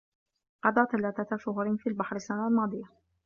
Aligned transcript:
قضى 0.63 0.85
ثلاثة 0.91 1.37
شهور 1.37 1.77
في 1.77 1.89
البحر 1.89 2.15
السنة 2.15 2.47
الماضية. 2.47 2.83